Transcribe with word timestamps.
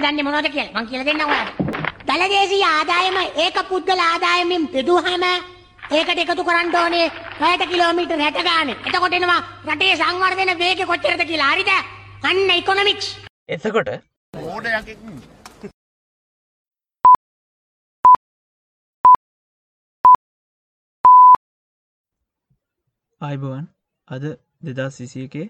දන්න 0.00 0.24
මොනොද 0.24 0.48
කියල? 0.48 0.68
මං 0.72 0.88
කියල 0.90 1.04
දෙන්න 1.04 1.22
ඔයාට 1.26 1.52
දළදේශී 2.08 2.64
ආදායම 2.66 3.20
ඒක 3.38 3.60
පුද්ගල 3.68 4.02
ආදායමින් 4.02 4.66
පිදුහම 4.74 5.28
ඒකට 5.90 6.18
එකතු 6.24 6.42
කරන්න 6.44 6.74
ඕනේ 6.76 7.06
පැයට 7.38 7.68
කිලෝමීටර් 7.68 8.20
හැට 8.20 8.42
ගාන. 8.44 8.74
එතකොටෙනවා 8.86 9.40
රටේ 9.68 9.94
සංවර්ධන 9.96 10.58
වේග 10.58 10.84
කොච්චරද 10.86 11.24
කියලා. 11.26 11.52
හරිද? 11.52 11.72
අන්න 12.20 12.50
ඉකොනොමික්ස් 12.52 13.08
එතකොට 13.48 13.90
මෝඩයක් 14.34 14.88
අයිබවන් 23.20 23.64
අද 24.08 24.24
දෙදා 24.62 24.90
සිසියකේ 24.90 25.46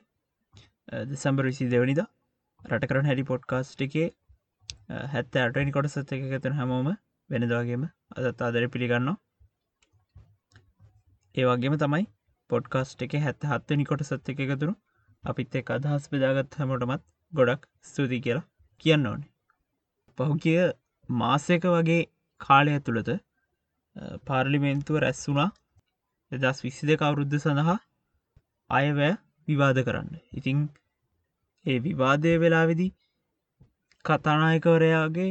දෙසම්බර 1.06 1.44
විසි 1.44 1.70
දෙවනිද 1.70 2.00
රට 2.60 2.90
කරන 2.90 3.08
හැඩි 3.08 3.24
පොඩ්කාස්ට් 3.24 3.84
එකේ 3.86 4.06
හැත්ත 4.88 5.36
අටනි 5.38 5.72
කොට 5.72 5.88
සත් 5.88 6.12
එක 6.12 6.22
ඇතන 6.30 6.54
හැමෝම 6.54 6.88
වෙනදවාගේම 7.30 7.82
අදත් 8.18 8.42
ආදර 8.42 8.68
පිළිගන්න 8.68 9.10
ඒවාගේම 11.34 11.76
තමයි 11.76 12.04
පොඩ්කාස්ට් 12.50 13.02
එක 13.02 13.16
හැත්ත 13.20 13.42
හත්තනි 13.44 13.84
කොට 13.84 14.04
සත් 14.04 14.34
එක 14.34 14.44
එකතුරු 14.46 14.74
අපිත් 15.24 15.54
එක් 15.54 15.70
අදහස් 15.70 16.08
බෙදාගත් 16.08 16.58
හැමෝටමත් 16.58 17.04
ගොඩක් 17.32 17.66
ස්තුති 17.84 18.18
කියලා 18.20 18.46
කියන්න 18.82 19.06
ඕනේ. 19.06 19.30
පහුකිය 20.18 20.60
මාසයක 21.08 21.64
වගේ 21.66 22.02
කාලය 22.40 22.70
ඇතුළත 22.72 23.10
පාර්ලිමේන්තුව 24.24 25.00
රැස් 25.00 25.20
වුණා 25.28 25.50
දෙදස් 26.32 26.64
විස්සි 26.64 26.84
දෙක 26.86 27.00
අවුරුද්ධ 27.02 27.38
සඳහා 27.38 27.78
අයවැය 28.70 29.14
විවාද 29.48 29.78
කරන්න. 29.82 30.10
ඉතිං 30.32 30.58
ඒ 31.66 31.78
විවාදය 31.80 32.32
වෙලාවෙදි 32.38 32.88
කතානායකවරයාගේ 34.04 35.30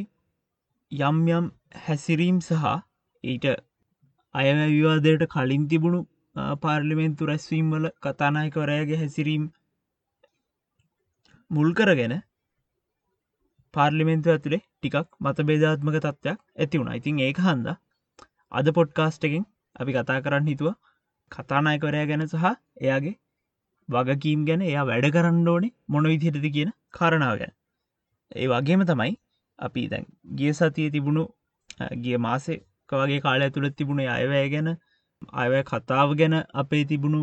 යම් 0.92 1.18
යම් 1.30 1.46
හැසිරීම් 1.86 2.38
සහ 2.42 2.66
ඊට 3.24 3.46
අයව 4.36 4.60
විවාදයට 4.68 5.24
කලින් 5.30 5.64
තිබුණු 5.68 6.00
පාර්ලිමෙන්තු 6.62 7.30
රැස්වීම් 7.30 7.72
වල 7.74 7.88
කතානායකවරයාගේ 8.06 9.00
හැසිරීම් 9.00 9.46
මුල් 11.52 11.70
කරගෙන 11.74 12.16
පාර්ලිමෙන්තු 13.74 14.34
ඇතුළේ 14.34 14.64
ටිකක් 14.64 15.10
මත 15.20 15.48
බේධාත්මක 15.50 15.98
තත්ත්වයක් 15.98 16.40
ඇති 16.56 16.80
වුණ. 16.80 16.94
ඉතින් 16.94 17.20
ඒක 17.20 17.40
හන්ද 17.40 17.68
අද 18.52 18.68
පොඩ්කාස්ටකින් 18.72 19.46
අපි 19.76 19.92
කතා 19.94 20.20
කරන්න 20.22 20.52
හිතුව 20.52 20.74
කතානායකවරයා 21.32 22.10
ගැන 22.12 22.26
සහ 22.26 22.46
එයාගේ 22.82 23.16
වගකීම් 23.90 24.42
ගැන 24.48 24.62
එයා 24.64 24.86
වැඩ 24.86 25.14
කරන්න 25.16 25.48
ඕනේ 25.48 25.76
මොන 25.88 26.10
විදිහටද 26.12 26.48
කියන 26.56 26.72
කාරණාව 26.92 27.36
ගැන. 27.42 27.54
ඒ 28.32 28.48
වගේම 28.48 28.86
තමයි 28.86 29.14
අපි 29.60 29.84
දැන් 29.88 30.06
ගිය 30.36 30.54
සතිය 30.54 30.90
තිබුණු 30.90 31.24
ගිය 32.02 32.18
මාසේ 32.20 32.60
වගේ 32.90 33.22
කාල 33.22 33.42
ඇතුළත් 33.42 33.78
තිබුණ 33.78 34.04
අයවැය 34.10 34.50
ගැන 34.50 34.70
අයවැය 35.36 35.64
කතාව 35.64 36.16
ගැන 36.16 36.36
අපේ 36.56 36.84
තිබුණු 36.86 37.22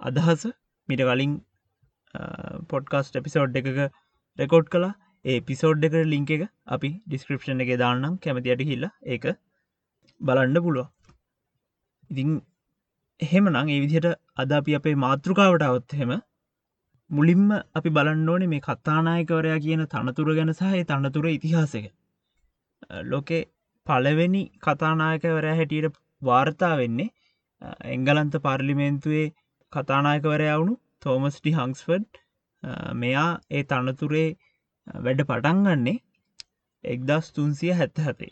අදහස 0.00 0.46
මිට 0.88 1.02
කලින් 1.02 1.32
පොඩ්කාස්ට 2.68 3.16
එපිසෝඩ් 3.16 3.60
එකක 3.60 3.80
රෙකෝඩ් 4.38 4.68
කලා 4.68 4.92
ඒ 5.24 5.40
පිසෝඩ් 5.40 5.84
එක 5.84 5.96
ලිංක 6.06 6.30
එක 6.30 6.42
අපි 6.66 6.90
ඩිස්ක්‍රපෂන් 7.06 7.62
එක 7.64 7.72
දාන්නම්. 7.78 8.18
කැමතියට 8.18 8.62
හිල්ල 8.62 8.86
ඒක 9.06 9.26
බලන්ඩ 10.20 10.62
පුළුව 10.62 10.88
ඉතිං 12.10 12.30
එහෙම 13.20 13.50
නං 13.50 13.68
ඒ 13.68 13.80
විදිහට 13.82 14.08
අද 14.36 14.52
අපි 14.52 14.76
අපේ 14.78 14.96
මාතෘකාවට 14.96 15.66
අවත් 15.68 15.96
හෙම 16.00 16.12
මුලින්ම 17.10 17.46
අපි 17.74 17.90
බලන්න 17.90 18.28
ඕනේ 18.28 18.50
මේ 18.50 18.60
කත්තානායකවරයා 18.60 19.60
කියන 19.60 19.82
තනතුර 19.88 20.28
ගැන 20.32 20.52
සහහි 20.52 20.82
තන්නතුර 20.84 21.26
ඉතිහාසක 21.28 21.86
ලෝකේ 23.06 23.42
පලවෙනි 23.86 24.42
කතානායකවරයා 24.60 25.56
හැටියට 25.56 25.96
වාර්තා 26.22 26.74
වෙන්නේ 26.76 27.08
එංගලන්ත 27.88 28.36
පාර්ලිමේන්තුවේ 28.42 29.26
කතානායකවරයා 29.72 30.58
වුණු 30.58 30.76
තෝමස්ටි 31.02 31.52
හංස්ෆඩ් 31.52 32.20
මෙයා 32.94 33.30
ඒ 33.50 33.62
තනතුරේ 33.64 34.28
වැඩ 35.00 35.24
පටන්ගන්නේ 35.24 35.96
එක්දස් 36.84 37.32
තුන්සිය 37.32 37.72
හැත්ත 37.72 37.98
හතේ 38.00 38.30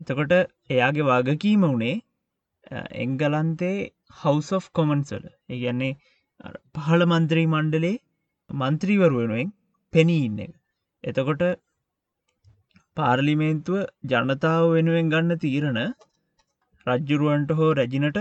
එතකොට 0.00 0.34
එයාගේ 0.70 1.06
වගකීම 1.10 1.66
වුණේ 1.66 1.94
එංගලන්තේ 3.04 3.76
හවස් 4.20 4.50
of 4.52 4.68
කොමන්සල 4.72 5.24
ඒගැන්නේ 5.50 5.92
පහළ 6.74 7.06
මන්ත්‍රී 7.06 7.46
මණ්ඩලේ 7.50 7.94
මන්ත්‍රීවරුවෙනුවෙන් 8.50 9.52
පෙනී 9.92 10.24
ඉන්න 10.26 10.38
එක. 10.38 10.52
එතකොට 11.04 11.42
පාර්ලිමේන්තුව 12.96 13.78
ජනතාව 14.04 14.64
වෙනුවෙන් 14.70 15.10
ගන්න 15.10 15.38
තීරණ 15.38 15.80
රජ්ජුරුවන්ට 16.86 17.50
හෝ 17.52 17.70
රැජිනට 17.74 18.18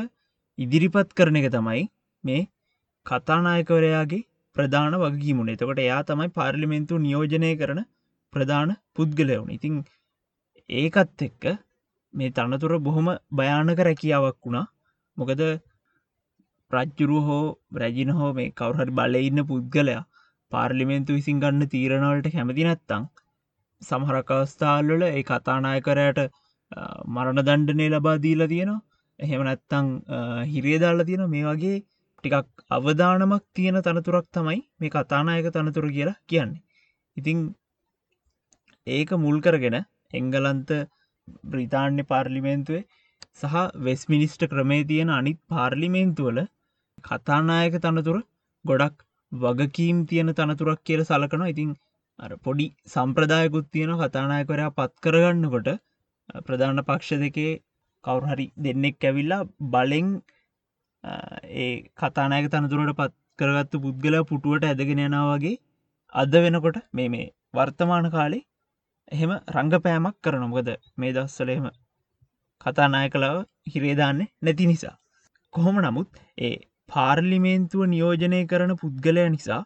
ඉදිරිපත් 0.57 1.09
කරන 1.13 1.35
එක 1.35 1.49
තමයි 1.51 1.83
මේ 2.23 2.41
කතානායකවරයාගේ 3.05 4.25
ප්‍රධාන 4.55 4.95
වගේමුණ 4.95 5.53
එතකොට 5.53 5.79
එයා 5.79 6.01
තමයි 6.03 6.29
පාර්ලිමෙන්තු 6.29 6.97
නියෝජනය 6.97 7.51
කරන 7.55 7.81
ප්‍රධාන 8.33 8.71
පුද්ගලයවුණ 8.95 9.55
ඉතිං 9.57 9.75
ඒකත් 10.69 11.21
එක්ක 11.21 11.43
මේ 12.13 12.31
තනතුර 12.31 12.73
බොහොම 12.79 13.07
භයානක 13.31 13.79
රැකියාවක් 13.79 14.37
වුණා. 14.41 14.65
මොකද 15.17 15.41
ප්‍රජ්ජුරු 16.71 17.17
හෝ 17.21 17.45
රැජින 17.73 18.11
හෝ 18.11 18.31
මේ 18.33 18.49
කවුහරි 18.51 18.91
බලඉන්න 18.91 19.41
පුද්ගලයා 19.45 20.03
පාර්ලිමේන්තු 20.51 21.17
විසින් 21.17 21.39
ගන්න 21.43 21.71
තීරණවලට 21.73 22.27
කැමති 22.35 22.67
නැත්තං 22.67 23.05
සමහරක 23.81 24.29
අවස්ථාල්වල 24.35 25.03
ඒ 25.07 25.23
කතානායකරයට 25.29 26.19
මරණ 27.15 27.45
දණ්ඩනය 27.47 27.87
ලබා 27.93 28.15
දීලා 28.25 28.51
තියෙනවා. 28.53 28.85
එහෙම 29.19 29.41
නැත්තං 29.47 29.91
හිරේදාල්ල 30.53 31.05
තියෙන 31.09 31.25
මේ 31.33 31.45
වගේ 31.49 31.77
ටිකක් 32.23 32.65
අවධානමක් 32.77 33.43
තියෙන 33.55 33.77
තනතුරක් 33.87 34.27
තමයි 34.35 34.59
මේ 34.79 34.93
කතානායක 34.95 35.47
තනතුර 35.55 35.87
කියලා 35.95 36.19
කියන්නේ. 36.29 36.63
ඉතිං 37.17 37.39
ඒක 38.87 39.11
මුල් 39.23 39.37
කරගෙන 39.45 39.77
එංගලන්ත 40.13 40.71
බ්‍රිතාන්‍ය 41.51 42.03
පාර්ලිමේන්තුවේ 42.11 42.83
සහ 43.41 43.55
වෙස් 43.85 44.01
මිනිස්ට 44.13 44.43
ක්‍රමේ 44.51 44.83
තියෙන 44.91 45.11
අනිත් 45.19 45.39
පාර්ලිමේන්තුවල 45.53 46.39
කතානායක 47.03 47.75
තනතුර 47.85 48.17
ගොඩක් 48.65 49.04
වගකීම් 49.31 49.97
තියෙන 50.05 50.33
තනතුරක් 50.33 50.81
කියල 50.83 51.01
සලකන 51.03 51.43
ඉතිං 51.45 51.71
පොඩි 52.39 52.67
සම්ප්‍රදායකුත් 52.87 53.67
තියෙන 53.71 53.93
කතානායකරයා 53.97 54.71
පත් 54.71 54.93
කරගන්නකොට 55.01 55.69
ප්‍රධාන 56.43 56.81
පක්ෂ 56.83 57.19
දෙකේ 57.19 57.53
කවුරහරි 58.03 58.47
දෙන්නෙක් 58.57 58.97
ඇවිල්ලා 59.01 59.41
බලෙන් 59.69 60.09
ඒ 61.55 61.71
කතානායක 61.95 62.47
තනතුරට 62.49 62.93
පත් 62.93 63.13
කරගත්තු 63.39 63.77
පුද්ගල 63.79 64.15
පුටුවට 64.23 64.65
ඇදගෙන 64.65 65.01
යනාවගේ 65.01 65.55
අද 66.15 66.33
වෙනකොට 66.37 66.77
මේ 66.91 67.09
මේ 67.09 67.33
වර්තමාන 67.53 68.07
කාලේ 68.11 68.45
එහෙම 69.11 69.31
රංගපෑමක් 69.53 70.15
කරනොමකද 70.23 70.69
මේ 70.97 71.11
දස්සලෙම 71.13 71.65
කතානාය 72.61 73.09
කලාව 73.09 73.37
හිරේදාන්නේ 73.67 74.31
නැති 74.41 74.65
නිසා. 74.65 74.95
කොහොම 75.53 75.77
නමුත් 75.81 76.09
ඒ 76.37 76.55
පාර්ලිමේන්තුව 76.89 77.83
නියෝජනය 77.87 78.39
කරන 78.47 78.73
පුද්ගලය 78.81 79.25
නිසා 79.29 79.61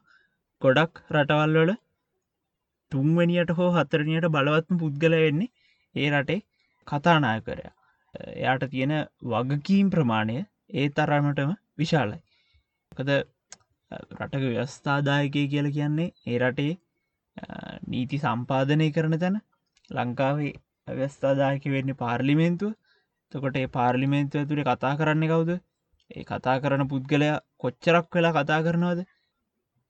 ගොඩක් 0.61 1.01
රටවල්වල 1.13 1.71
තුන්වැනියට 2.91 3.51
හෝ 3.57 3.69
හතරණයට 3.71 4.29
බලවත්ම 4.35 4.77
පුද්ගල 4.77 5.15
වෙන්නේ 5.17 5.51
ඒ 5.95 6.09
රටේ 6.13 6.39
කතානාය 6.87 7.39
කරයා. 7.41 7.73
එයාට 8.35 8.65
තියෙන 8.71 8.93
වගකීම් 9.31 9.87
ප්‍රමාණය 9.89 10.37
ඒ 10.73 10.87
තරමටම 10.91 11.51
විශාලයි. 11.77 12.19
කද 12.91 13.09
රටක 14.17 14.43
ව්‍යස්ථාදායකය 14.49 15.43
කියල 15.53 15.67
කියන්නේ 15.71 16.09
ඒ 16.27 16.39
රටේ 16.39 16.73
නීති 17.87 18.17
සම්පාධනය 18.19 18.89
කරන 18.91 19.15
තැන 19.17 19.39
ලංකාවේ 19.89 20.53
අවස්ථාදායක 20.87 21.65
වෙන්න 21.67 21.95
පාර්ලිමේන්තුව 21.95 22.75
තකොට 23.31 23.57
ඒ 23.57 23.69
පාර්ලිමේන්තුව 23.69 24.47
තුළේ 24.49 24.69
කතා 24.69 24.93
කරන්න 24.99 25.31
කවුද 25.31 25.51
ඒ 26.11 26.23
කතා 26.23 26.57
කරන 26.59 26.83
පුද්ගලයා 26.87 27.37
කොච්චරක් 27.57 28.07
වෙලා 28.13 28.33
කතා 28.33 28.59
කරනවද? 28.61 28.99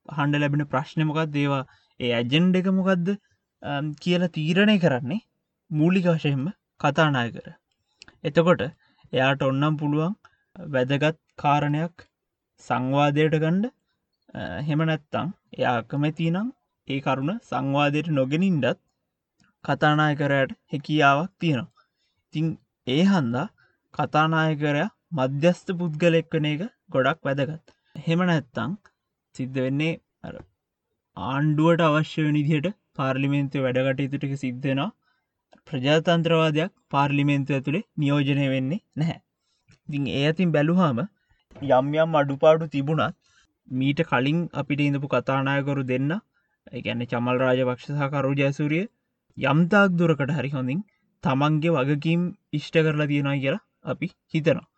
හන්ඩ 0.09 0.41
ලැබෙන 0.41 0.65
ප්‍රශ්නමකක් 0.65 1.19
දේවා 1.29 1.63
ඒ 1.99 2.11
ඇජෙන්ඩ 2.15 2.59
එක 2.59 2.69
මොකක්ද 2.73 3.07
කියලා 4.01 4.35
තීරණය 4.35 4.77
කරන්නේ 4.79 5.25
මූලික 5.71 6.07
වශයෙන්ම 6.09 6.45
කතානාය 6.79 7.29
කර 7.31 7.49
එතකොට 8.23 8.61
එයාට 9.13 9.41
ඔන්නම් 9.43 9.79
පුළුවන් 9.81 10.15
වැදගත් 10.55 11.19
කාරණයක් 11.39 12.05
සංවාදයට 12.63 13.35
ගණ්ඩ 13.35 13.75
හෙම 14.67 14.81
නැත්තං 14.83 15.33
එයා 15.57 15.75
අකමැතිනම් 15.77 16.47
ඒ 16.87 16.99
කරුණ 17.01 17.41
සංවාදයට 17.43 18.09
නොගෙනින්ඩත් 18.11 18.79
කතානායකරයට 19.65 20.51
හැකියාවක් 20.71 21.31
තියෙනවා. 21.39 21.85
තිං 22.33 22.47
ඒ 22.87 23.03
හන්දා 23.05 23.47
කතානායකරයා 23.93 24.89
මධ්‍යස්ථ 25.11 25.71
පුද්ගලෙක් 25.77 26.27
වන 26.33 26.47
එක 26.47 26.61
ගොඩක් 26.89 27.19
වැදගත්. 27.23 27.65
හෙම 28.05 28.19
නැත්තං 28.23 28.77
සිද්ධ 29.35 29.59
වෙන්නේ 29.59 29.93
ආණ්ඩුවට 31.17 31.83
අවශ්‍ය 31.85 32.25
නිදියට 32.31 32.67
පාර්ලිමේන්තුව 32.95 33.65
වැඩකටයුතුටික 33.67 34.35
සිද්ධෙනවා 34.43 34.89
ප්‍රජාතන්ත්‍රවාදයක් 35.67 36.71
පාර්ලිමේන්තු 36.89 37.57
ඇතුළේ 37.57 37.87
නියෝජනය 37.97 38.45
වෙන්නේ 38.53 38.81
නැහැ. 38.95 39.19
ඉතින් 39.89 40.05
ඒ 40.09 40.23
ඇතින් 40.25 40.53
බැලුහාම 40.55 41.01
යම් 41.71 41.91
යම් 41.97 42.15
අඩුපාඩු 42.15 42.71
තිබුණත් 42.75 43.17
මීට 43.71 44.01
කලින් 44.05 44.39
අපිට 44.53 44.81
ඉඳපු 44.81 45.07
කතානායකරු 45.09 45.83
දෙන්න 45.89 46.11
එකන්න 46.73 47.05
චමල් 47.11 47.43
රාජපක්ෂ 47.43 47.91
සහකරු 47.95 48.33
ජයසූරිය 48.39 48.85
යම්තාක් 49.37 49.97
දුරකට 49.99 50.35
හරි 50.37 50.51
හොඳින් 50.55 50.81
තමන්ගේ 51.23 51.77
වගකීම් 51.77 52.25
ඉෂ්ට 52.53 52.75
කරලා 52.79 53.09
තියෙනවා 53.11 53.39
කියලා 53.43 53.65
අපි 53.85 54.07
හිතනවා. 54.33 54.68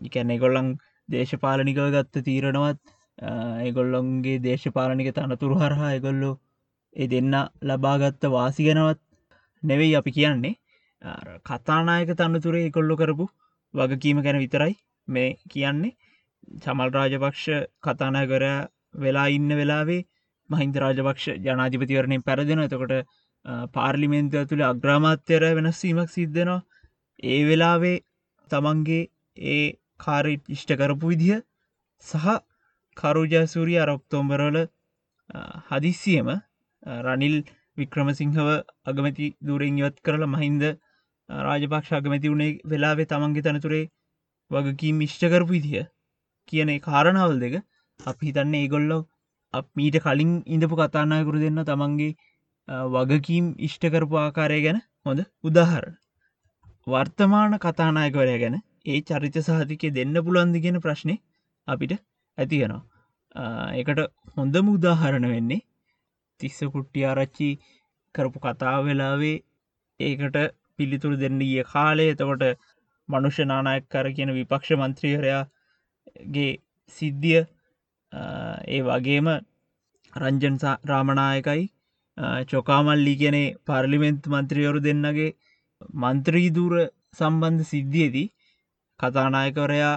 ඉකැන්න 0.00 0.30
එකොල්ලන් 0.30 0.68
දේශපාලනිකව 1.08 1.86
ගත්ත 1.90 2.24
තීරණවත් 2.24 2.80
එගොල්ලොන්ගේ 3.62 4.38
දේශපාලනික 4.40 5.12
තනතුරු 5.14 5.56
හරහා 5.56 5.92
එගොල්ලෝ 5.94 6.34
ඒ 6.96 7.06
දෙන්න 7.06 7.34
ලබාගත්ත 7.62 8.22
වාසි 8.28 8.64
ගැනවත් 8.64 9.00
නෙවෙයි 9.62 9.96
අපි 9.96 10.10
කියන්නේ. 10.10 10.54
කතානායක 11.44 12.10
තන්නතුරේ 12.14 12.66
එකොල්ලො 12.66 12.94
කරපු 12.96 13.26
වගකීම 13.74 14.22
ගැන 14.22 14.38
විතරයි 14.38 14.74
මේ 15.08 15.36
කියන්නේ. 15.48 15.96
චමල් 16.58 16.90
රාජපක්ෂ 16.90 17.46
කතානායකර 17.80 18.44
වෙලා 18.96 19.28
ඉන්න 19.28 19.50
වෙලාවේ 19.52 20.02
මහින්ද 20.50 20.76
රාජපක්ෂ 20.76 21.26
ජනාධිපතිවරණයෙන් 21.40 22.22
පැරදෙන 22.22 22.60
එතකොට 22.60 22.94
පාර්ලිමේන්තු 23.74 24.36
ඇතුළ 24.36 24.64
අග්‍රාමාත්‍යර 24.64 25.42
වෙනස්වීමක් 25.50 26.10
සිද්ධනවා 26.10 26.60
ඒ 27.24 27.40
වෙලාවේ 27.44 27.96
තමන්ගේ 28.50 29.02
ඒ 29.36 29.66
කාරි 30.00 30.34
ඉෂ්ට 30.48 30.74
කරපු 30.76 31.12
විදිහ 31.12 31.40
සහ 32.04 32.26
කරුජසූරිය 32.96 33.78
අරොක්තෝම්බරවල 33.78 34.58
හදිස්සියම 35.68 36.30
රනිල් 37.02 37.36
වික්‍රමසිංහව 37.76 38.48
අගමැති 38.86 39.26
දුරෙන් 39.42 39.80
ඉවත් 39.80 39.98
කරල 40.02 40.26
මහින්ද 40.28 40.64
රාජපක්ෂ 41.28 41.92
අගමැති 41.92 42.32
වුණේ 42.32 42.58
වෙලාවේ 42.66 43.06
තමන්ගේ 43.06 43.44
තනතුරේ 43.46 43.84
වගකීම් 44.50 44.96
මිෂ්ට 44.96 45.24
කරපු 45.26 45.52
විදිහ 45.52 45.86
කියන 46.48 46.70
කාරණාවල් 46.80 47.38
දෙක 47.38 47.54
අපි 48.00 48.26
හිතන්නේ 48.28 48.62
ඒගොල්ලෝ 48.62 49.02
අප 49.54 49.66
මීට 49.74 49.96
කලින් 50.00 50.32
ඉඳපු 50.48 50.74
කතානායකුරු 50.76 51.44
දෙන්න 51.44 51.62
තමන්ගේ 51.64 52.12
වගකීම් 52.94 53.46
ඉෂ්ට 53.60 53.84
කරපු 53.88 54.18
ආකාරය 54.18 54.58
ගැන 54.62 54.80
හොඳ 55.04 55.20
උදාහර 55.44 55.86
වර්තමාන 56.86 57.56
කතානායකවරය 57.58 58.36
ගැන 58.42 58.56
ඒ 58.86 59.00
චරිත 59.02 59.36
සහතිකය 59.40 59.88
දෙන්න 59.92 60.14
පුළන්දිගෙන 60.20 60.78
ප්‍රශ්නය 60.80 61.14
අපිට 61.68 61.92
ඇතියෙනවා 62.38 63.50
ඒකට 63.74 64.00
හොඳම 64.36 64.66
උදාහරණ 64.70 65.26
වෙන්නේ 65.26 65.60
තිස්ස 66.40 66.58
කුට්ටි 66.68 67.04
ආරච්චි 67.04 67.48
කරපු 68.14 68.38
කතාව 68.40 68.80
වෙලාවේ 68.84 69.36
ඒකට 70.00 70.38
පිළිතුරු 70.76 71.16
දෙන්න 71.16 71.38
ගිය 71.40 71.64
කාලය 71.64 72.06
එතකොට 72.06 72.44
මනුෂ්‍ය 73.08 73.44
නානායක් 73.44 73.84
කර 73.88 74.06
කියන 74.12 74.30
විපක්ෂ 74.32 74.70
මන්ත්‍රීහරයාගේ 74.76 76.50
සිද්ධිය 76.96 77.42
ඒ 78.68 78.80
වගේම 78.82 79.28
රංජන් 80.12 80.56
රාමණයකයි 80.84 81.62
චොකාමල්ලි 82.46 83.14
කියනේ 83.16 83.54
පාර්ලිමෙන්ත් 83.66 84.24
මන්ත්‍රියවරු 84.26 84.80
දෙන්නගේ 84.80 85.30
මන්ත්‍රීදූර 86.02 86.74
සම්බන්ධ 87.14 87.64
සිද්ධියදී 87.64 88.28
කතානායකවරයා 89.00 89.96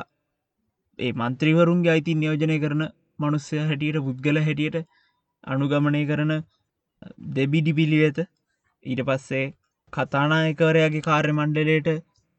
ඒ 1.00 1.12
මන්ත්‍රීවරුන්ගේ 1.14 1.94
අයිති 1.94 2.14
නියෝජනය 2.16 2.58
කරන 2.60 2.84
මනුස්සය 3.20 3.62
හැටියට 3.62 4.04
පුද්ගල 4.06 4.40
හැටියට 4.42 4.78
අනුගමනය 5.48 6.04
කරන 6.06 6.34
දෙබිඩි 7.36 7.74
පිළිවෙත 7.74 8.20
ඊට 8.86 9.02
පස්සේ 9.08 9.46
කතානායකවරයාගේ 9.94 11.02
කාර්ය 11.02 11.34
මණ්ඩලයට 11.34 11.90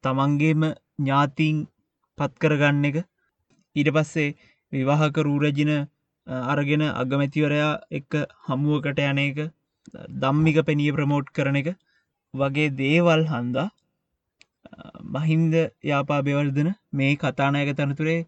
තමන්ගේම 0.03 0.63
ඥාතිීන් 0.99 1.59
පත්කරගන්න 2.17 2.87
එක. 2.89 2.97
ඊට 3.75 3.89
පස්සේ 3.95 4.35
විවාහක 4.73 5.17
රූරජින 5.19 5.71
අරගෙන 6.47 6.83
අගමැතිවරයා 6.93 7.71
එක්ක 7.91 8.13
හමුවකට 8.45 8.99
යන 9.03 9.21
එක 9.23 9.39
දම්මික 10.21 10.59
පෙනිය 10.67 10.91
ප්‍රමෝට් 10.91 11.33
කරන 11.35 11.59
එක 11.61 11.69
වගේ 12.33 12.69
දේවල් 12.77 13.25
හන්දා 13.31 13.67
මහින්ද 15.15 15.53
යාපා 15.83 16.21
බෙවල්දන 16.21 16.69
මේ 16.93 17.13
කතානායක 17.17 17.71
තනතුරේ 17.77 18.19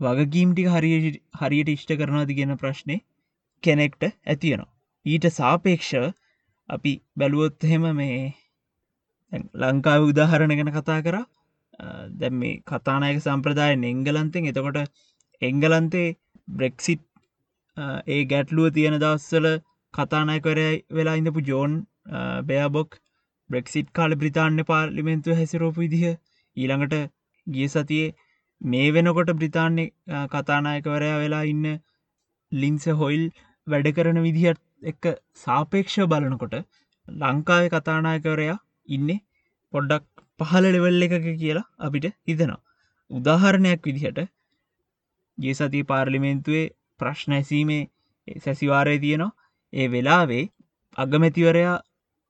වගකීම්ටි 0.00 0.66
හරි 0.66 0.92
හරියට 1.40 1.72
ඉෂ්ට 1.74 1.92
කරනවාද 1.94 2.30
කියන 2.36 2.54
ප්‍රශ්නය 2.56 2.96
කෙනෙක්ට 3.62 4.02
ඇතියනවා. 4.04 4.70
ඊට 5.06 5.26
සාපේක්ෂව 5.32 6.04
අපි 6.68 6.92
බැලුවොත් 7.16 7.64
එහෙම 7.64 7.84
මේ 7.94 8.20
ලංකාව 9.62 10.08
උදාහරණ 10.08 10.56
ගැන 10.56 10.72
කතා 10.72 11.00
කර 11.02 11.18
දැම් 12.14 12.34
මේ 12.36 12.56
කතානායක 12.66 13.20
සම්ප්‍රදායෙන් 13.20 13.84
එංගලන්තෙන් 13.84 14.50
එතකොට 14.50 14.80
එංගලන්තේ 15.42 16.08
බ්‍රෙක්සිට් 16.52 17.04
ඒ 18.08 18.22
ගැටලුව 18.26 18.72
තියෙන 18.72 18.98
දවස්සල 18.98 19.46
කතානායකරය 19.94 20.66
වෙලා 20.90 21.16
ඉඳපු 21.16 21.40
ජෝන් 21.42 21.76
බෑබොක් 22.48 23.00
බ්‍රෙක්සිට් 23.50 23.88
කාල 23.92 24.16
බ්‍රතාන්‍ය 24.16 24.64
පාර්ලිමෙන්තුව 24.64 25.38
හැසිරෝපු 25.40 25.84
විදිහ 25.84 26.04
ඊළඟට 26.56 26.96
ගිය 27.46 27.68
සතියේ 27.68 28.14
මේ 28.60 28.88
වෙනකොට 28.90 29.30
බ්‍රතාන්‍ය 29.34 29.84
කතානායකවරයා 30.32 31.18
වෙලා 31.18 31.44
ඉන්න 31.44 31.66
ලින්ස 32.52 32.86
හොයිල් 32.94 33.24
වැඩ 33.66 33.88
කරන 33.92 34.20
විදිහත් 34.22 34.60
එක්ක 34.84 35.04
සාපේක්ෂ 35.36 35.98
බලනකොට 36.06 36.56
ලංකාවේ 37.08 37.70
කතානායකවරයා 37.70 38.58
ඉන්න 38.88 39.10
පොඩ්ඩක් 39.72 40.06
පහල 40.40 40.66
ලෙවල් 40.68 41.06
එකක 41.06 41.26
කියලා 41.36 41.66
අපිට 41.78 42.06
හිතනවා. 42.26 42.60
උදාහරණයක් 43.10 43.80
විදිහට 43.84 44.20
ගේ 45.38 45.54
සති 45.54 45.80
පාර්ලිමේන්තුවේ 45.84 46.66
ප්‍රශ්න 47.00 47.32
ඇසීමේ 47.32 47.82
සැසිවාරය 48.38 48.96
තියෙනවා 48.98 49.36
ඒ 49.72 49.86
වෙලාවේ 49.88 50.44
අගමැතිවරයා 50.98 51.76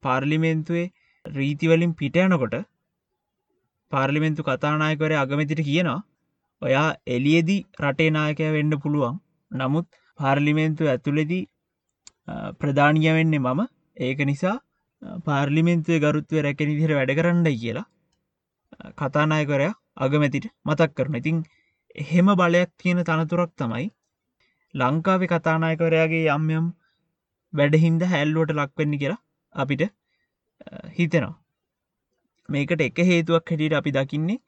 පාර්ලිමේන්තුවේ 0.03 0.87
රීතිවලින් 1.25 1.93
පිටයනකොට 1.95 2.55
පාර්ලිමෙන්තු 3.93 4.43
කතානායකවර 4.43 5.13
අගමැතිට 5.15 5.63
කියනවා 5.65 6.01
ඔයා 6.63 6.89
එලියදී 7.07 7.61
රටේ 7.83 8.11
නායකය 8.11 8.51
වෙන්න 8.57 8.75
පුළුවන්. 8.83 9.21
නමුත් 9.51 9.87
පාර්ලිමේන්තු 10.19 10.83
ඇතුලෙදී 10.87 11.45
ප්‍රධානිය 12.61 13.13
වෙන්නේ 13.19 13.39
මම. 13.41 13.61
ඒක 13.99 14.19
නිසා 14.27 14.57
පාර්ලිමෙන්තුවේ 15.27 16.01
ගරුත්වය 16.01 16.43
රැකෙන 16.43 16.75
දිර 16.81 16.93
වැඩ 16.95 17.15
කරන්නයි 17.19 17.57
කියලා 17.63 17.87
කතානායකරයා 18.99 19.73
අගමැතිට 19.97 20.47
මතක් 20.67 20.91
කරන 20.97 21.17
ඉතිං 21.21 21.39
එහෙම 21.97 22.29
බලයක් 22.41 22.71
තියෙන 22.79 23.01
තනතුරක් 23.05 23.53
තමයි 23.59 23.87
ලංකාවේ 24.75 25.31
කතානායකවරයාගේ 25.33 26.27
යම් 26.37 26.45
යම් 26.59 26.67
වැඩහින්ද 27.53 28.03
හැල්ලුවට 28.13 28.57
ලක්වෙන්න 28.59 29.01
කියලා 29.03 29.21
අපිට 29.55 29.83
හිතෙනවා. 30.97 31.37
මේකට 32.49 32.83
එක 32.83 32.99
හේතුවක් 33.11 33.51
හැටියට 33.51 33.79
අපි 33.81 33.93
දකින්නේ 33.93 34.39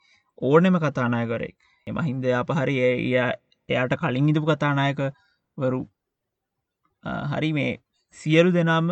ඕනෙම 0.42 0.76
කතානායකරෙක්. 0.78 1.56
එම 1.86 1.98
හින්දයා 2.00 2.42
පහරි 2.44 2.76
එයාට 2.82 3.94
කලින් 4.02 4.30
ඉදපු 4.32 4.46
කතානායකවරු 4.52 5.80
හරි 7.32 7.50
මේ 7.52 7.72
සියලු 8.16 8.50
දෙනාම 8.52 8.90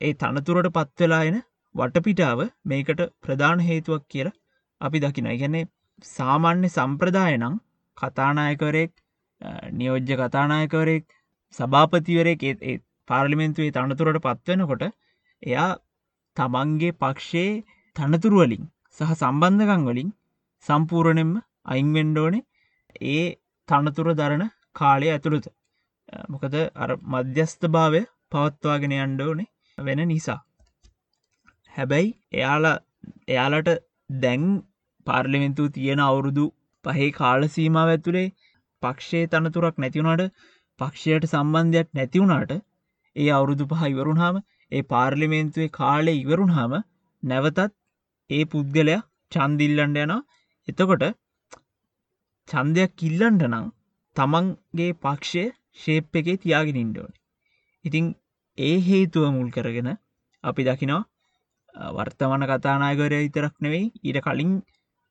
ඒ 0.00 0.12
තනතුරට 0.14 0.70
පත්වෙලා 0.70 1.22
එන 1.24 1.38
වටපිටාව 1.74 2.40
මේකට 2.64 3.02
ප්‍රධාන 3.22 3.60
හේතුවක් 3.60 4.04
කියලා 4.08 4.38
අපි 4.80 5.04
දකින 5.04 5.30
ගැන්නේ 5.32 5.64
සාමාන්‍ය 6.08 6.68
සම්ප්‍රදායනං 6.68 7.56
කතානායකවරෙක් 7.96 8.92
නියෝජ්‍ය 9.72 10.16
කතානායකවරෙක් 10.22 11.06
සභාපතිවරෙක් 11.54 12.42
පාර්ලිමෙන්තුවේ 13.08 13.72
තනතුරට 13.72 14.20
පත්වෙනකොට 14.26 14.84
එයා 15.42 15.70
තමන්ගේ 16.36 16.98
පක්ෂයේ 17.00 17.50
තනතුරුවලින් 17.96 18.64
සහ 18.98 19.12
සම්බන්ධකං 19.14 19.82
වලින් 19.88 20.10
සම්පූරණෙන්ම 20.66 21.32
අයින්වෙන්ඩෝනේ 21.66 22.46
ඒ 23.10 23.26
තනතුර 23.68 24.08
දරණ 24.12 24.52
කාලය 24.76 25.08
ඇතුළත. 25.08 25.46
මොකද 26.28 26.54
අර 26.76 26.90
මධ්‍යස්ථ 27.12 27.66
භාවය 27.68 28.00
පවත්වාගෙන 28.32 28.94
අන්ඩෝනේ 28.98 29.50
වෙන 29.78 30.02
නිසා. 30.08 30.40
හැබැයි 31.74 32.08
එයාලා 32.32 32.76
එයාලට 33.28 33.70
දැන් 34.10 34.44
පාර්ලිමෙන්තු 35.06 35.68
තියෙන 35.70 36.00
අවුරුදු 36.00 36.44
පහේ 36.84 37.10
කාල 37.12 37.42
සීමාව 37.48 37.88
ඇතුළේ 37.90 38.28
පක්ෂයේ 38.82 39.30
තනතුරක් 39.32 39.76
නැතිවුණට 39.78 40.34
පක්ෂයට 40.80 41.24
සම්බන්ධයක් 41.26 41.88
නැතිවුණට 41.92 42.52
ඒ 43.16 43.30
අවුරුදු 43.30 43.64
පහ 43.66 43.82
ඉවරුණාම 43.86 44.36
ඒ 44.72 44.82
පාර්ලිමේන්තුවේ 44.84 45.70
කාලෙ 45.70 46.12
ඉවරුණාම 46.14 46.74
නැවතත් 47.22 47.72
ඒ 48.30 48.42
පුද්ගලයා 48.46 49.00
චන්දිල්ලන්ඩ 49.32 50.02
යන 50.04 50.14
එතකොට 50.68 51.04
චන්දයක් 52.48 52.92
කිල්ලන්ට 52.96 53.46
නං 53.48 53.66
තමන්ගේ 54.16 54.98
පක්ෂය 54.98 55.44
ශේප් 55.78 56.20
එකේ 56.20 56.36
තියාගෙන 56.38 56.78
ඉන්ඩෝන 56.78 57.12
ඉතිං 57.84 58.12
ඒ 58.58 58.76
හේතුව 58.80 59.26
මුල් 59.30 59.50
කරගෙන 59.50 59.90
අපි 60.44 60.62
දකිනවා 60.64 61.92
වර්තමන 61.96 62.44
කතානායකරය 62.50 63.18
විතරක් 63.18 63.54
නෙවෙයි 63.60 63.86
ඊට 64.02 64.20
කලින් 64.20 64.52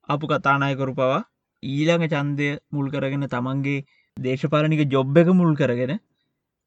අපපු 0.10 0.26
කතානායකරු 0.28 0.94
පවා 0.94 1.20
ඊළඟ 1.64 2.06
චන්දය 2.08 2.50
මුල් 2.70 2.88
කරගෙන 2.90 3.26
තමන්ගේ 3.28 3.86
දේශපාලනික 4.18 4.84
ජොබ් 4.90 5.18
එක 5.18 5.30
මුල් 5.34 5.54
කරගෙන 5.56 5.94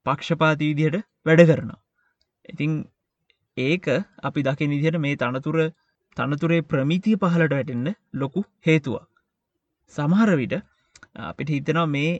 පක්ෂපාති 0.06 0.70
විදිහට 0.70 1.06
වැඩ 1.26 1.42
කරනවා. 1.42 1.83
ඉතිං 2.44 2.72
ඒක 3.56 3.86
අපි 4.22 4.40
දකි 4.42 4.66
විදිහට 4.66 4.98
මේ 4.98 5.16
තනතුර 5.16 5.58
තනතුරේ 6.16 6.62
ප්‍රමිතිය 6.64 7.16
පහලට 7.16 7.52
වැටෙන්න 7.52 7.88
ලොකු 8.14 8.40
හේතුවක්. 8.66 9.04
සමහර 9.92 10.30
විට 10.36 10.54
අපිට 11.24 11.48
හිතනවා 11.48 11.86
මේ 11.86 12.12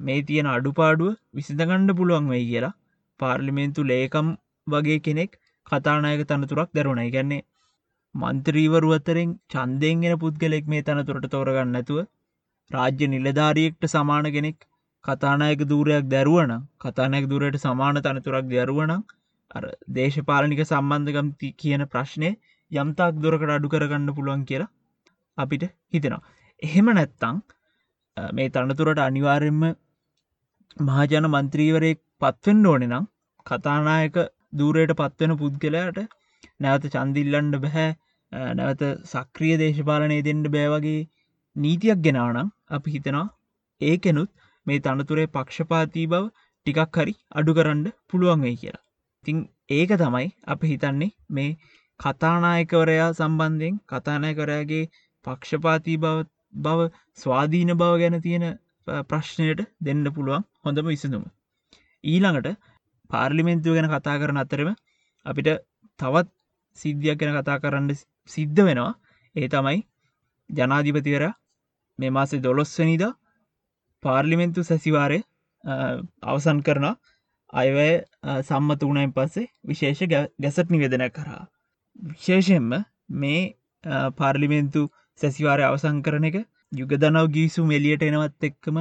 මේ 0.00 0.20
තියෙන 0.22 0.48
අඩුපාඩුව 0.48 1.18
විසිඳගණ්ඩ 1.34 1.96
පුළුවන් 1.96 2.28
වෙයි 2.28 2.46
කියලා 2.46 2.74
පාර්ලිමේන්තු 3.20 3.82
ලේකම් 3.84 4.28
වගේ 4.66 4.98
කෙනෙක් 5.00 5.32
කතානායක 5.66 6.22
තනතුරක් 6.26 6.70
දරුණයි 6.74 7.10
ගැන්නේ 7.10 7.42
මන්ත්‍රීවරු 8.14 8.90
අතරෙන් 8.92 9.30
චන්දයෙන් 9.48 10.04
එෙන 10.04 10.18
පුද්ගලෙක් 10.18 10.66
මේ 10.66 10.82
තනතුරට 10.82 11.26
තෝරගන්න 11.26 11.72
නැතුව 11.72 12.00
රාජ්‍ය 12.70 13.06
නිලධාරියෙක්ට 13.06 13.84
සමාන 13.86 14.28
කෙනෙක් 14.30 14.58
කතානායක 15.04 15.62
දූරයක් 15.64 16.04
දැරුවන 16.06 16.52
කතානයක් 16.80 17.24
දුරට 17.26 17.58
සමාන 17.58 17.96
තනතුරක් 17.98 18.46
දැරුවන 18.48 18.92
අර 19.50 19.64
දේශපාලනික 19.90 20.62
සම්බන්ධකම් 20.64 21.28
කියන 21.56 21.82
ප්‍රශ්නය 21.86 22.30
යම්තාක් 22.70 23.14
දුරකට 23.16 23.50
අඩු 23.50 23.68
කරගන්න 23.68 24.14
පුළුවන් 24.16 24.44
කියලා 24.44 24.70
අපිට 25.38 25.64
හිතෙනවා. 25.88 26.22
එහෙම 26.62 26.86
නැත්තං 26.90 27.42
මේ 28.32 28.48
තනතුරට 28.50 29.00
අනිවාර්යෙන්ම 29.00 29.62
මහජන 30.80 31.26
මන්ත්‍රීවරයෙක් 31.28 32.00
පත්වෙන්න 32.22 32.66
ඕනෙ 32.66 32.86
නම් 32.86 33.04
කතානායක 33.46 34.16
දූරයට 34.52 34.94
පත්වෙන 34.94 35.34
පුද්ගලයාට 35.36 35.98
නැවත 36.60 36.86
චන්දිල්ලන්ඩ 36.94 37.56
බැහැ 37.64 37.90
නැවත 38.54 38.82
සක්‍රිය 39.06 39.54
දේශපාලනය 39.56 40.18
දෙන්න 40.22 40.44
බෑවගේ 40.48 41.00
නීතියක් 41.56 42.00
ගෙනානම් 42.00 42.54
අපි 42.70 42.94
හිතනවා 42.94 43.26
ඒකෙනුත් 43.80 44.30
මේ 44.66 44.80
තනතුරේ 44.80 45.28
පක්ෂපාතිී 45.28 46.06
බව 46.06 46.24
ටිකක් 46.66 46.96
හරි 46.96 47.14
අඩු 47.32 47.52
කරන්න 47.52 47.84
පුළුවන් 48.08 48.40
වෙයි 48.40 48.56
කියලා. 48.56 48.82
තිං 49.26 49.38
ඒක 49.70 49.90
තමයි 49.96 50.28
අප 50.46 50.60
හිතන්නේ 50.64 51.10
මේ 51.30 51.50
කතානායකවරයා 52.00 53.10
සම්බන්ධයෙන් 53.12 53.80
කතානායකරයාගේ 53.88 54.84
පක්ෂපාතිී 55.24 55.98
බව 55.98 56.16
බව 56.60 56.88
ස්වාධීන 57.18 57.72
බව 57.74 57.92
ගැන 57.98 58.18
තියෙන 58.20 58.46
ප්‍රශ්නයට 59.06 59.60
දෙන්න 59.80 60.04
පුළුවන් 60.10 60.46
හොඳම 60.64 60.86
විසඳුම. 60.86 61.24
ඊළඟට 62.04 62.48
පාර්ලිමෙන්තුව 63.10 63.74
ගැන 63.74 63.88
කතා 63.88 64.16
කරන 64.16 64.38
අතරම 64.38 64.70
අපිට 65.26 65.48
තවත් 65.98 66.28
සිද්ධියක් 66.76 67.18
ගැන 67.20 67.34
කතා 67.36 67.58
කරන්න 67.58 67.88
සිද්ධ 68.30 68.62
වෙනවා 68.62 68.92
ඒ 69.34 69.48
තමයි 69.48 69.80
ජනාධිපතිවර 70.50 71.24
මේ 71.98 72.10
මාසේ 72.10 72.40
දොළොස්වනිද 72.40 73.04
පාර්ලිමෙන්තු 74.02 74.64
සැසිවාරය 74.64 75.18
අවසන් 76.24 76.60
කරන 76.60 76.86
අයවැය 77.52 77.92
සම්මත 78.42 78.82
වුණයින් 78.82 79.12
පස්සේ 79.12 79.50
විශේෂ 79.64 80.02
ගැසට 80.38 80.70
නිවෙදන 80.70 81.04
කරා. 81.10 81.42
විශේෂෙන්ම 82.08 82.72
මේ 83.16 83.42
පාර්ලිමෙන්තු 84.18 84.82
සැසිවාරය 85.20 85.64
අවසං 85.64 86.00
කරන 86.02 86.24
එක 86.24 86.38
යුගදනව 86.72 87.26
ගීසු 87.28 87.66
මෙලියට 87.66 88.04
එනවත් 88.04 88.48
එක්කම 88.50 88.78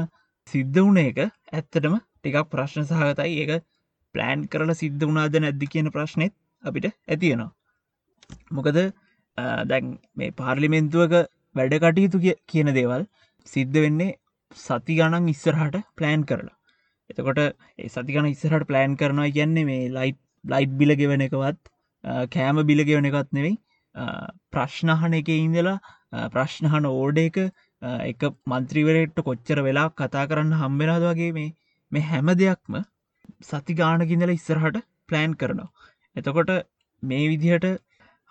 සිද්ධ 0.47 0.79
වුණ 0.79 0.99
එක 0.99 1.19
ඇත්තටම 1.21 1.95
ටිකක් 1.97 2.49
ප්‍රශ්න 2.51 2.85
සහගතයි 2.85 3.35
ඒක 3.43 3.67
ප්ලෑන් 4.15 4.47
කරලා 4.47 4.77
සිද්ධ 4.77 5.03
වුණාද 5.03 5.37
නැද්දි 5.37 5.71
කියන 5.73 5.91
ප්‍රශ්නෙත් 5.91 6.33
අපිට 6.63 6.87
ඇතියෙනවා. 6.87 7.51
මොකද 8.51 8.77
දැන් 9.67 9.93
මේ 10.15 10.31
පාර්ලිමෙන්තුවක 10.33 11.13
වැඩ 11.55 11.77
කටයුතු 11.83 12.17
කියන 12.47 12.73
දේවල් 12.73 13.05
සිද්ධ 13.47 13.77
වෙන්නේ 13.77 14.11
සති 14.55 14.98
ගණන් 14.98 15.29
ඉස්සරහට 15.29 15.77
ප්ලෑන් 15.96 16.25
කරලා 16.25 16.58
එතකොට 17.10 17.41
ඒ 17.41 17.89
සතිගන 17.89 18.27
ඉස්සරහට 18.27 18.67
ප්ලෑන් 18.67 18.98
කරනවා 18.98 19.31
කියන්නේ 19.31 19.65
මේ 19.65 19.89
ලයිට් 19.89 20.22
ලයිට් 20.46 20.77
බිල 20.77 20.96
ගෙවන 20.96 21.22
එකවත් 21.22 21.72
කෑම 22.31 22.62
බිල 22.65 22.84
ගෙවන 22.84 23.10
එකත් 23.10 23.31
නෙවෙයි 23.31 23.58
ප්‍රශ්නහන 24.51 25.13
එක 25.13 25.29
ඉඳලා 25.31 25.77
ප්‍රශ්නහන 26.29 26.88
ඕඩ 26.88 27.20
එක 27.20 27.38
එක 27.81 28.24
මන්ත්‍රීවරයට 28.48 29.24
කොච්චර 29.24 29.62
වෙලා 29.62 29.89
කතා 29.93 30.27
කරන්න 30.27 30.53
හම්බෙනද 30.55 31.05
වගේ 31.05 31.31
මේ 31.34 31.50
මේ 31.91 32.03
හැම 32.03 32.34
දෙයක්ම 32.36 32.81
සති 33.43 33.74
ගානකිඳල 33.75 34.31
ඉස්සරහට 34.31 34.84
ප්ලෑන් 35.08 35.34
කරනවා. 35.36 35.72
එතකොට 36.15 36.51
මේ 37.03 37.29
විදිහට 37.29 37.67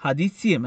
හදිස්සියම 0.00 0.67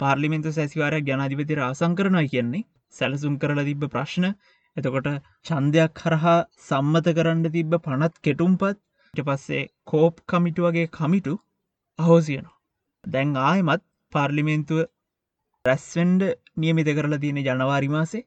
පාර්ලිමෙන්තු 0.00 0.52
සැසිවාරයක් 0.52 1.04
ජනාධිපතිර 1.06 1.60
ආසං 1.60 1.94
කරනවා 1.94 2.26
කියන්නේ 2.28 2.64
සැලසුම් 2.94 3.38
කරලා 3.38 3.64
තිබ්බ 3.64 3.84
ප්‍රශ්න 3.88 4.26
එතකොට 4.76 5.08
චන්දයක් 5.46 6.04
හරහා 6.04 6.38
සම්මත 6.62 7.08
කරන්න 7.16 7.46
තිබ්බ 7.56 7.74
පනත් 7.78 8.14
කෙටුම්පත් 8.20 8.78
ට 9.14 9.26
පස්සේ 9.26 9.64
කෝප් 9.86 10.22
කමිටු 10.26 10.66
වගේ 10.66 10.92
කමිටු 10.98 11.34
අහෝසියනවා. 11.98 12.56
දැන් 13.04 13.34
ආයමත් 13.44 13.84
පාර්ලිමේන්තුව 14.12 14.80
රැස්වෙන්ඩ 15.64 16.22
නියමිත 16.56 16.88
කරලා 16.96 17.22
තියෙන 17.22 17.42
ජනවාරිමාසේ 17.42 18.24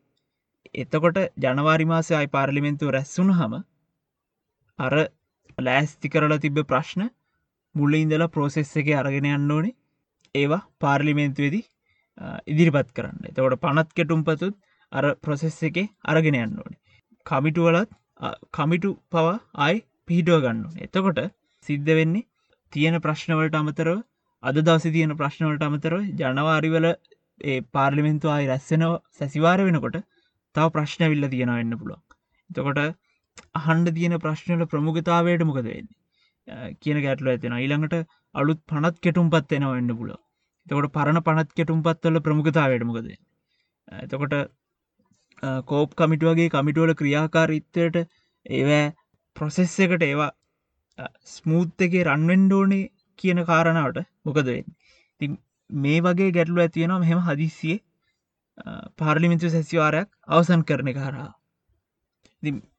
එතකොට 0.75 1.18
ජනවාරිමාසය 1.38 2.13
අයි 2.16 2.27
පාර්ලිමෙන්තුව 2.27 2.89
රැස්සුන 2.89 3.30
හම 3.32 3.54
අර 4.80 4.94
ලෑස්ති 5.58 6.10
කරලා 6.10 6.39
තිබ්බ 6.39 6.60
ප්‍රශ්න 6.63 7.04
මුල්ල 7.75 7.94
ඉඳලා 7.96 8.27
ප්‍රෝසෙස් 8.27 8.72
එක 8.77 8.89
අරගෙන 9.01 9.27
යන්න 9.27 9.51
ඕනේ. 9.51 9.75
ඒවා 10.36 10.62
පාර්ලිමේන්තුවේදී 10.80 11.66
ඉදිරිපත් 12.48 12.89
කරන්න. 12.92 13.20
එතකොට 13.30 13.62
පනත් 13.62 13.89
කෙටුම් 13.94 14.24
පතුත් 14.24 14.56
අර 14.91 15.06
ප්‍රොසෙස් 15.17 15.58
එක 15.63 15.77
අරගෙන 16.06 16.36
යන්න 16.36 16.58
ඕනේ. 16.58 16.79
කමිටුවලත් 17.25 17.89
කමිටු 18.51 18.91
පවා 19.12 19.36
අයි 19.58 19.84
පිහිටුව 20.08 20.41
ගන්න 20.41 20.86
එතකොට 20.86 21.20
සිද්ධ 21.65 21.91
වෙන්නේ 21.91 22.27
තියෙන 22.74 22.98
ප්‍රශ්නවලට 23.00 23.56
අමතරව 23.56 23.98
අද 24.44 24.58
දවස 24.60 24.88
තියෙන 24.89 25.15
ප්‍රශ්නවලට 25.15 25.63
අමතරව 25.63 26.00
ජනවාරිවල 26.22 26.88
ඒ 27.44 27.60
පාර්ලිමෙන්තු 27.72 28.27
අයි 28.29 28.48
රැස්සෙනව 28.48 28.94
සැසිවාර 29.13 29.60
වෙනකොට 29.62 29.98
තව 30.56 30.67
ප්‍රශ්න 30.70 31.03
විල්ල 31.08 31.29
තියෙන 31.29 31.51
වෙන්න 31.51 31.77
පුළුවන්. 31.77 32.03
එතකොට 32.50 32.82
අහන්ඩ 33.60 33.94
තියෙන 33.94 34.15
ප්‍රශ්නල 34.20 34.65
ප්‍රමුගතාවයට 34.67 35.44
මොකද 35.44 35.63
වෙන්නේ? 35.65 35.98
කියන 36.82 37.00
ගැටලු 37.01 37.32
ඇතිෙන 37.32 37.56
ඊළඟට 37.56 37.96
අලුත් 38.36 38.60
පනත් 38.65 38.96
කෙටුම් 39.00 39.27
පත්වෙන 39.29 39.65
වෙන්න 39.67 39.91
පුල 39.94 40.12
එතකොට 40.12 40.94
පරණ 40.94 41.22
පනත් 41.22 41.50
කෙටුම් 41.53 41.82
පත්වල 41.84 42.20
ප්‍රමුගතාවයට 42.22 42.86
මොකද 42.86 43.10
එතකොට 43.88 44.36
කෝප් 45.41 45.96
කමිටුවගේ 45.96 46.50
කමිටුවල 46.50 46.94
ක්‍රියාකාරිත්වයට 46.94 47.98
ඒවෑ 48.46 48.86
ප්‍රොසෙස් 49.36 49.79
එකට 49.79 50.03
ඒවා 50.03 50.32
ස්මූත් 51.25 51.86
එකේ 51.88 52.03
රන්වෙන්ඩෝනේ 52.03 52.86
කියන 53.20 53.44
කාරණාවට 53.46 54.00
මොකද 54.25 54.48
වෙන්න? 54.48 54.70
ති 55.22 55.25
මේ 55.70 56.00
වගේ 56.01 56.32
ගැටලු 56.32 56.63
ඇතියෙනවා 56.63 57.00
මෙහෙම 57.00 57.22
හදිස්සියේ 57.22 57.84
පාර්ලිමින්තු 58.98 59.50
සැසිවාරයක් 59.50 60.10
අවසන් 60.29 60.63
කරන 60.63 60.91
කරා 60.94 61.29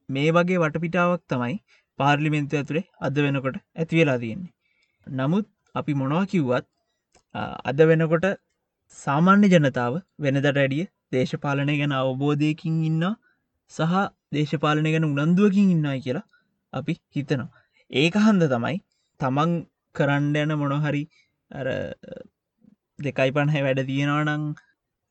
මේ 0.09 0.31
වගේ 0.31 0.59
වටපිටාවක් 0.59 1.23
තමයි 1.27 1.57
පාර්ලිමෙන්තු 1.99 2.59
ඇතුළේ 2.59 2.87
අද 3.01 3.17
වෙනකොට 3.19 3.57
ඇතිවෙලා 3.77 4.19
තියෙන්නේ. 4.19 4.53
නමුත් 5.07 5.47
අපි 5.75 5.95
මොනවා 5.95 6.27
කිව්වත් 6.27 6.67
අද 7.71 7.81
වෙනකොට 7.91 8.27
සාමාන්‍ය 8.99 9.51
ජනතාව 9.55 9.95
වෙනදට 10.19 10.49
ඇඩිය 10.55 10.87
දේශපාලනය 11.13 11.75
ගැන 11.81 11.95
අවබෝධයකින් 11.95 12.77
ඉන්න 12.85 13.05
සහ 13.71 13.95
දේශපාලනය 14.33 14.93
ගැන 14.95 15.07
උනන්දුවකින් 15.07 15.75
ඉන්නයි 15.75 15.99
කියලා 16.01 16.27
අපි 16.73 16.95
හිතනවා. 17.11 17.51
ඒක 17.91 18.15
හන්ද 18.19 18.43
තමයි 18.47 18.77
තමන් 19.21 19.53
කරන්න 19.95 20.35
යන 20.37 20.55
මොනොහරි 20.57 21.03
දෙකයි 22.99 23.31
පණහැ 23.31 23.63
වැඩ 23.63 23.81
තියෙනවනං 23.89 24.45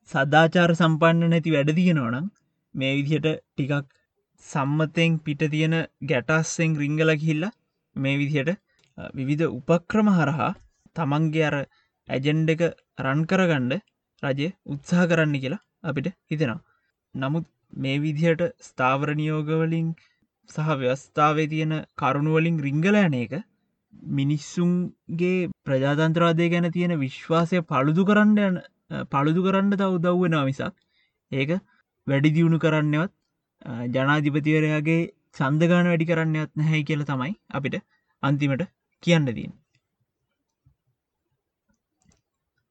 සදාචාර 0.10 0.72
සම්පන්න 0.74 1.32
නැති 1.32 1.54
වැඩ 1.54 1.72
තියෙනවනම් 1.76 2.28
මේ 2.76 2.94
විදිහට 2.98 3.28
ටිකක් 3.32 3.88
සම්මතයෙන් 4.44 5.20
පිට 5.20 5.42
තියෙන 5.54 5.76
ගැටස්සෙන් 6.04 6.78
රිංගල 6.78 7.12
කිහිල්ලා 7.16 7.54
මේ 7.96 8.16
විදිහට 8.18 8.52
විවිධ 9.14 9.46
උපක්‍රම 9.50 10.10
හරහා 10.12 10.52
තමන්ගේ 10.96 11.46
අර 11.50 11.56
ඇජෙන්ඩ 12.08 12.50
එක 12.50 12.62
රන් 13.00 13.24
කරගණ්ඩ 13.26 13.82
රජය 14.24 14.48
උත්සාහ 14.68 15.08
කරන්න 15.10 15.36
කියලා 15.38 15.64
අපිට 15.84 16.08
හිතෙනවා. 16.26 16.62
නමුත් 17.16 17.46
මේ 17.76 17.98
විදිහට 18.00 18.42
ස්ථාවර 18.62 19.10
නියෝගවලින් 19.16 19.88
සහ 20.50 20.70
ව්‍යස්ථාවේ 20.80 21.48
තියෙන 21.48 21.74
කරුණුවලින් 21.96 22.58
රිංගලයන 22.60 23.16
එක 23.16 23.34
මිනිස්සුන්ගේ 24.12 25.50
ප්‍රජාතන්ත්‍රවාදය 25.66 26.50
ගැන 26.50 26.68
තියෙන 26.72 26.94
විශ්වාසය 27.00 27.62
පළුදු 27.64 28.06
කරන්න 28.06 28.40
යන 28.40 28.58
පළුදු 29.08 29.44
කරන්න 29.44 29.72
තව 29.74 29.90
උදව්වෙනවා 29.92 30.46
මිසක් 30.46 30.76
ඒක 31.32 31.52
වැඩි 32.08 32.30
දියුණු 32.32 32.60
කරන්නවත් 32.60 33.14
ජනාධිපතිවරයාගේ 33.92 35.00
සන්දගාන 35.36 35.88
වැඩි 35.88 36.06
කරන්නත් 36.06 36.52
නැහැ 36.56 36.84
කියල 36.84 37.04
තමයි 37.04 37.34
අපිට 37.52 37.80
අන්තිමට 38.24 38.68
කියන්න 39.04 39.30
දීන් 39.30 39.54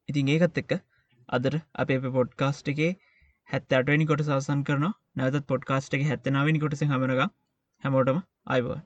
ඉතින් 0.08 0.28
ඒකත් 0.28 0.62
එක්ක 0.62 0.72
අදර 1.28 1.54
අපේ 1.78 1.98
පොඩ්කාස්ට් 2.10 2.68
එකේ 2.68 2.90
හැත්ත 3.48 3.72
අටවැනි 3.72 4.06
කොට 4.06 4.22
සවසන් 4.22 4.62
කරන 4.62 4.86
නැවත 5.16 5.46
පොඩ්කාස්ට් 5.46 5.96
එක 5.98 6.04
හැත්තනාවනි 6.06 6.60
කොටස 6.60 6.84
හමරග 6.84 7.22
හැමෝටම 7.84 8.20
අයිබවා 8.48 8.80